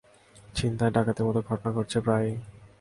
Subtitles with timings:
[0.55, 2.33] ছিনতাই, ডাকাতির মতো ঘটনা ঘটছে প্রায়ই।